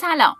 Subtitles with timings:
[0.00, 0.36] سلام.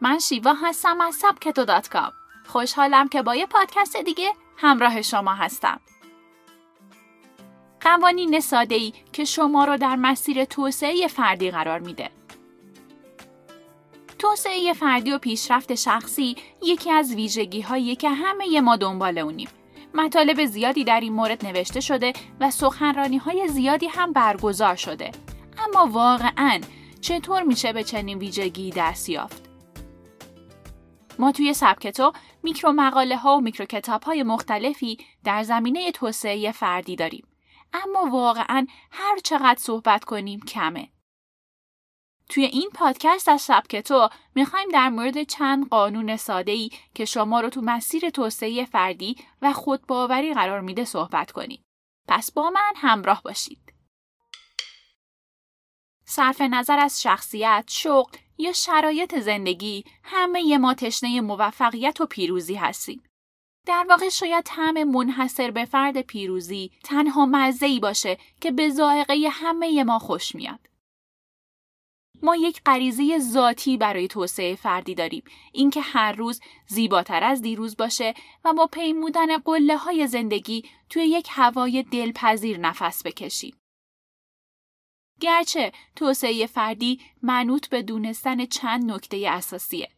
[0.00, 2.12] من شیوا هستم از سبکتو دات کام.
[2.46, 5.80] خوشحالم که با یه پادکست دیگه همراه شما هستم.
[7.80, 12.10] قوانین ساده ای که شما رو در مسیر توسعه فردی قرار میده.
[14.18, 19.48] توسعه فردی و پیشرفت شخصی یکی از ویژگی هایی که همه ما دنبال اونیم.
[19.94, 25.12] مطالب زیادی در این مورد نوشته شده و سخنرانی های زیادی هم برگزار شده.
[25.58, 26.60] اما واقعا
[27.04, 29.48] چطور میشه به چنین ویژگی دست یافت
[31.18, 36.96] ما توی سبکتو میکرو مقاله ها و میکرو کتاب های مختلفی در زمینه توسعه فردی
[36.96, 37.26] داریم
[37.72, 40.88] اما واقعا هر چقدر صحبت کنیم کمه
[42.28, 47.48] توی این پادکست از سبکتو می‌خوایم در مورد چند قانون ساده ای که شما رو
[47.48, 51.64] تو مسیر توسعه فردی و خودباوری قرار میده صحبت کنیم.
[52.08, 53.73] پس با من همراه باشید.
[56.06, 63.02] صرف نظر از شخصیت، شغل یا شرایط زندگی همه ما تشنه موفقیت و پیروزی هستیم.
[63.66, 69.84] در واقع شاید طعم منحصر به فرد پیروزی تنها مزه باشه که به ذائقه همه
[69.84, 70.60] ما خوش میاد.
[72.22, 78.14] ما یک غریزه ذاتی برای توسعه فردی داریم اینکه هر روز زیباتر از دیروز باشه
[78.44, 83.56] و با پیمودن قله های زندگی توی یک هوای دلپذیر نفس بکشیم
[85.20, 89.88] گرچه توسعه فردی منوط به دونستن چند نکته اساسیه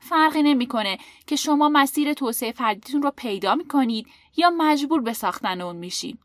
[0.00, 5.76] فرقی نمی‌کنه که شما مسیر توسعه فردیتون رو پیدا می‌کنید یا مجبور به ساختن اون
[5.76, 6.18] میشیم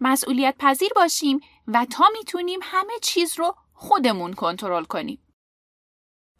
[0.00, 5.26] مسئولیت پذیر باشیم و تا می‌تونیم همه چیز رو خودمون کنترل کنیم.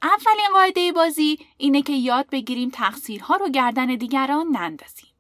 [0.02, 5.14] اولین قاعده بازی اینه که یاد بگیریم تقصیرها رو گردن دیگران نندازیم.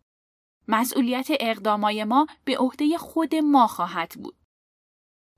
[0.68, 4.39] مسئولیت اقدامای ما به عهده خود ما خواهد بود.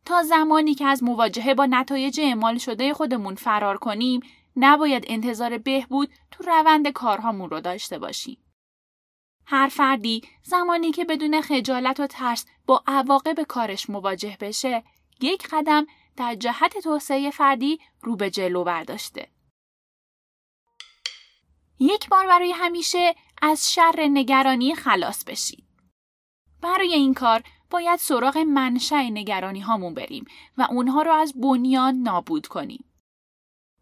[0.05, 4.21] تا زمانی که از مواجهه با نتایج اعمال شده خودمون فرار کنیم،
[4.57, 8.39] نباید انتظار بهبود تو روند کارهامون رو داشته باشیم.
[9.47, 14.85] هر فردی زمانی که بدون خجالت و ترس با عواقب کارش مواجه بشه
[15.21, 19.29] یک قدم در جهت توسعه فردی رو به جلو برداشته.
[21.81, 25.65] یک بار برای همیشه از شر نگرانی خلاص بشید.
[26.63, 30.25] برای این کار باید سراغ منشأ نگرانی هامون بریم
[30.59, 32.85] و اونها رو از بنیان نابود کنیم.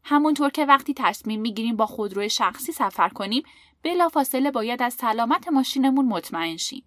[0.04, 3.42] همونطور که وقتی تصمیم می‌گیریم با خودروی شخصی سفر کنیم
[3.82, 6.84] بلافاصله باید از سلامت ماشینمون مطمئن شیم.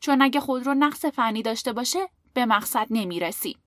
[0.00, 3.58] چون اگه خودرو نقص فنی داشته باشه به مقصد نمی‌رسیم.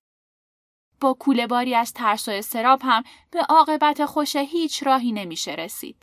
[1.00, 6.02] با کوله باری از ترس و استراب هم به عاقبت خوش هیچ راهی نمیشه رسید.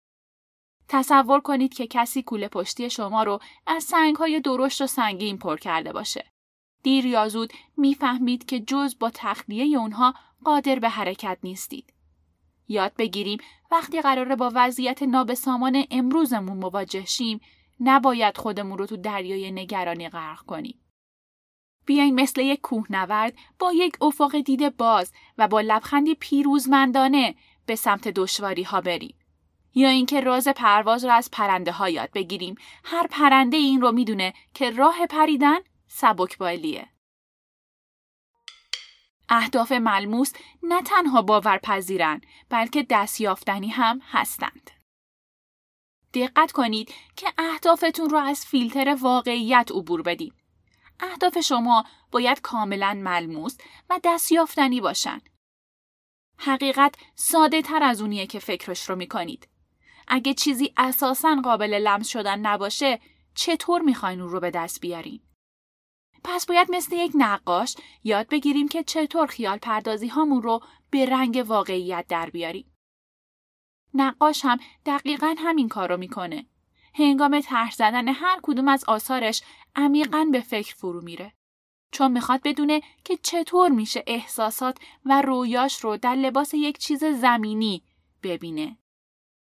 [0.90, 5.58] تصور کنید که کسی کوله پشتی شما رو از سنگ های درشت و سنگین پر
[5.58, 6.37] کرده باشه.
[6.84, 11.94] دیر یا زود می‌فهمید که جز با تخلیه اونها قادر به حرکت نیستید.
[12.68, 13.40] یاد بگیریم
[13.72, 17.40] وقتی قراره با وضعیت نابسامان امروزمون مواجه شیم
[17.80, 20.80] نباید خودمون رو تو دریای نگرانی غرق کنیم.
[21.86, 28.08] بیاین مثل یک کوهنورد با یک افق دید باز و با لبخندی پیروزمندانه به سمت
[28.08, 29.16] دشواری ها بریم.
[29.76, 32.56] یا اینکه راز پرواز رو از پرنده ها یاد بگیریم.
[32.84, 36.90] هر پرنده این رو می‌دونه که راه پریدن سبک بالیه.
[39.30, 40.34] اهداف ملموس
[40.64, 44.72] نه تنها باورپذیرن بلکه دستیافتنی هم هستند.
[46.14, 50.34] دقت کنید که اهدافتون رو از فیلتر واقعیت عبور بدید.
[51.00, 53.58] اهداف شما باید کاملا ملموس
[53.90, 55.22] و دستیافتنی باشن.
[56.38, 59.48] حقیقت ساده تر از اونیه که فکرش رو می‌کنید.
[60.08, 63.00] اگه چیزی اساسا قابل لمس شدن نباشه
[63.36, 65.27] چطور می‌خواین اون رو به دست بیارین؟
[66.24, 71.44] پس باید مثل یک نقاش یاد بگیریم که چطور خیال پردازی هامون رو به رنگ
[71.48, 72.74] واقعیت در بیاریم.
[73.94, 76.46] نقاش هم دقیقا همین کار رو می‌کنه.
[76.94, 79.42] هنگام طرح زدن هر کدوم از آثارش
[79.76, 81.34] عمیقا به فکر فرو میره.
[81.92, 87.84] چون می‌خواد بدونه که چطور میشه احساسات و رویاش رو در لباس یک چیز زمینی
[88.24, 88.78] ببینه.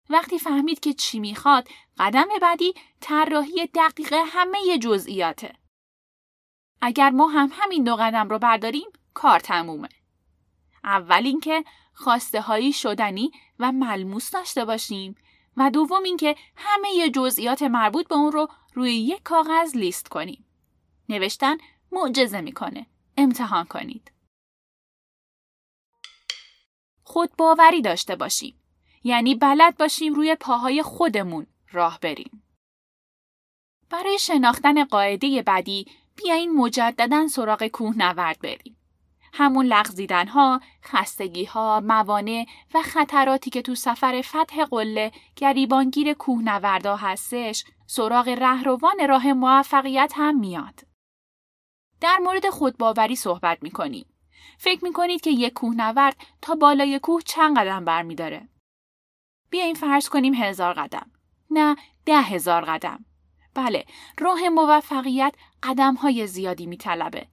[0.10, 1.68] وقتی فهمید که چی می‌خواد،
[1.98, 5.54] قدم بعدی طراحی دقیق همه جزئیاته.
[6.88, 9.90] اگر ما هم همین دو قدم رو برداریم کار تمومه.
[10.84, 15.16] اول اینکه خواسته هایی شدنی و ملموس داشته باشیم
[15.58, 20.46] و دوم اینکه همه جزئیات مربوط به اون رو روی یک کاغذ لیست کنیم.
[21.10, 21.58] نوشتن
[21.92, 22.86] معجزه می‌کنه.
[23.18, 24.12] امتحان کنید.
[27.04, 28.62] خود باوری داشته باشیم.
[29.04, 32.44] یعنی بلد باشیم روی پاهای خودمون راه بریم.
[33.90, 35.86] برای شناختن قاعده بعدی
[36.16, 38.78] بیاین مجددا سراغ کوه نورد بریم.
[39.34, 46.96] همون لغزیدن ها، خستگی ها، موانع و خطراتی که تو سفر فتح قله گریبانگیر کوهنوردا
[46.96, 50.80] هستش سراغ رهروان راه موفقیت هم میاد.
[52.02, 54.06] در مورد خودباوری صحبت می‌کنیم.
[54.58, 58.50] فکر می‌کنید که یک کوهنورد تا بالای کوه چند قدم برمیداره؟
[59.50, 61.12] بیاین فرض کنیم هزار قدم.
[61.52, 61.76] نه
[62.06, 63.06] ده هزار قدم.
[63.56, 63.86] بله
[64.20, 67.28] راه موفقیت قدم های زیادی میطلبه.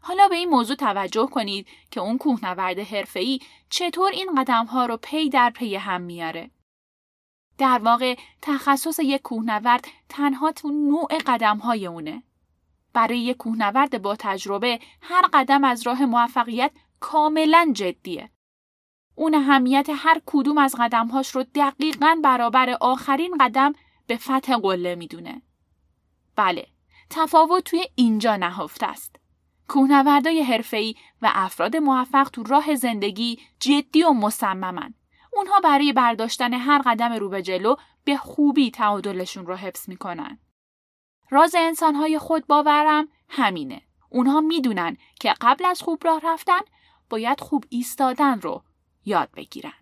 [0.00, 4.96] حالا به این موضوع توجه کنید که اون کوهنورد حرفه‌ای چطور این قدم ها رو
[4.96, 6.50] پی در پی هم میاره.
[7.58, 12.22] در واقع تخصص یک کوهنورد تنها تو نوع قدم های اونه.
[12.92, 18.30] برای یک کوهنورد با تجربه هر قدم از راه موفقیت کاملا جدیه.
[19.14, 23.72] اون اهمیت هر کدوم از قدمهاش رو دقیقا برابر آخرین قدم
[24.06, 25.42] به فتح قله می‌دونه.
[26.38, 26.66] بله،
[27.10, 29.16] تفاوت توی اینجا نهفته است.
[29.68, 34.94] کوهنوردای حرفه‌ای و افراد موفق تو راه زندگی جدی و مصممن.
[35.32, 37.74] اونها برای برداشتن هر قدم رو به جلو
[38.04, 40.38] به خوبی تعادلشون رو حفظ می‌کنن.
[41.30, 43.82] راز انسانهای خود باورم همینه.
[44.10, 46.60] اونها می‌دونن که قبل از خوب راه رفتن
[47.10, 48.62] باید خوب ایستادن رو
[49.04, 49.72] یاد بگیرن.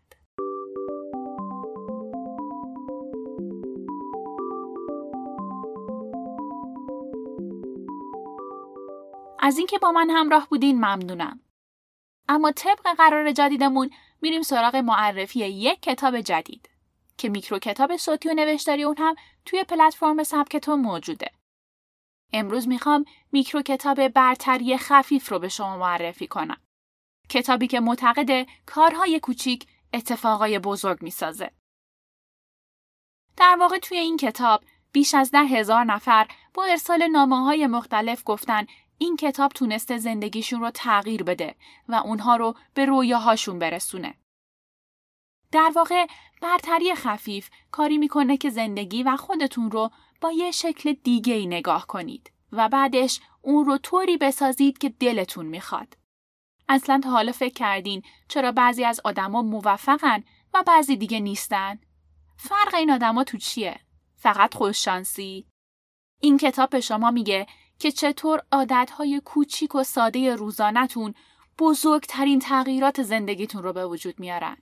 [9.39, 11.41] از اینکه با من همراه بودین ممنونم.
[12.29, 13.91] اما طبق قرار جدیدمون
[14.21, 16.71] میریم سراغ معرفی یک کتاب جدید
[17.19, 21.31] که میکرو کتاب صوتی و نوشتاری اون هم توی پلتفرم سبکتون موجوده.
[22.33, 26.61] امروز می‌خوام میکرو کتاب برتری خفیف رو به شما معرفی کنم.
[27.29, 31.51] کتابی که معتقد کارهای کوچیک اتفاقای بزرگ می‌سازه.
[33.37, 38.23] در واقع توی این کتاب بیش از ده هزار نفر با ارسال نامه های مختلف
[38.25, 38.67] گفتن
[38.99, 41.55] این کتاب تونسته زندگیشون رو تغییر بده
[41.89, 44.15] و اونها رو به رویاهاشون برسونه.
[45.53, 46.07] در واقع
[46.43, 49.91] برتری خفیف کاری می‌کنه که زندگی و خودتون رو
[50.21, 55.47] با یه شکل دیگه ای نگاه کنید و بعدش اون رو طوری بسازید که دلتون
[55.47, 55.97] می‌خواد.
[56.69, 61.79] اصلا تا حالا فکر کردین چرا بعضی از آدما موفقن و بعضی دیگه نیستن؟
[62.37, 63.81] فرق این آدما تو چیه؟
[64.17, 65.47] فقط خوششانسی؟
[66.21, 67.47] این کتاب به شما میگه
[67.79, 71.15] که چطور عادتهای کوچیک و ساده روزانتون
[71.59, 74.57] بزرگترین تغییرات زندگیتون رو به وجود میارن.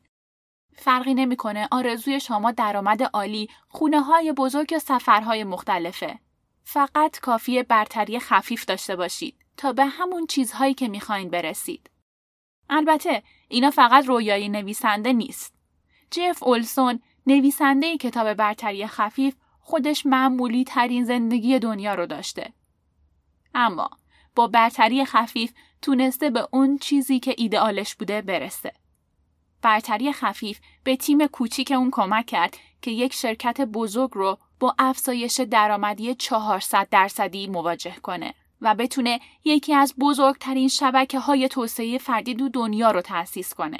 [0.76, 6.18] فرقی نمی‌کنه آرزوی شما درآمد عالی، خونه های بزرگ یا سفرهای مختلفه.
[6.64, 11.90] فقط کافی برتری خفیف داشته باشید تا به همون چیزهایی که می‌خواین برسید.
[12.70, 15.54] البته اینا فقط رویای نویسنده نیست.
[16.10, 22.52] جف اولسون نویسنده کتاب برتری خفیف خودش معمولی ترین زندگی دنیا رو داشته.
[23.54, 23.90] اما
[24.34, 25.52] با برتری خفیف
[25.82, 28.72] تونسته به اون چیزی که ایدئالش بوده برسه.
[29.62, 35.40] برتری خفیف به تیم کوچیک اون کمک کرد که یک شرکت بزرگ رو با افزایش
[35.40, 42.48] درآمدی 400 درصدی مواجه کنه و بتونه یکی از بزرگترین شبکه های توسعه فردی دو
[42.48, 43.78] دنیا رو تأسیس کنه.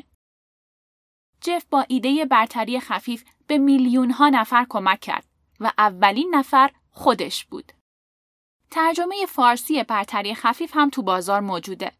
[1.40, 5.24] جف با ایده برتری خفیف به میلیون ها نفر کمک کرد
[5.60, 7.72] و اولین نفر خودش بود.
[8.74, 11.92] ترجمه فارسی برتری خفیف هم تو بازار موجوده.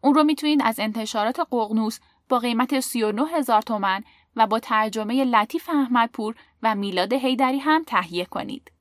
[0.00, 1.98] اون رو می‌تونید از انتشارات ققنوس
[2.28, 4.04] با قیمت 39 هزار تومن
[4.36, 8.72] و با ترجمه لطیف احمدپور و میلاد هیدری هم تهیه کنید.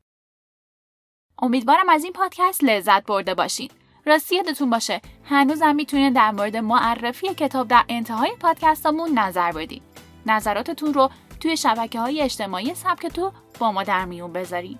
[1.42, 3.70] امیدوارم از این پادکست لذت برده باشین.
[4.06, 9.82] راستی یادتون باشه هنوزم می‌تونید در مورد معرفی کتاب در انتهای پادکستمون نظر بدین.
[10.26, 14.80] نظراتتون رو توی شبکه های اجتماعی سبک تو با ما در میون بذارید.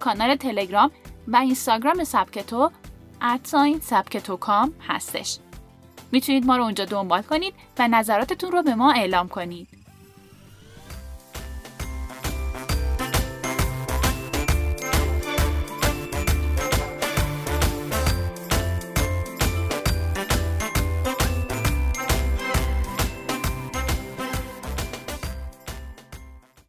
[0.00, 0.90] کانال تلگرام
[1.28, 2.70] و اینستاگرام سبکتو
[3.22, 5.38] ادساین سبکتو کام هستش.
[6.12, 9.68] می‌تونید ما رو اونجا دنبال کنید و نظراتتون رو به ما اعلام کنید.